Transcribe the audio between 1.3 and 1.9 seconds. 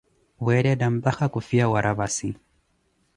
khu fiya wa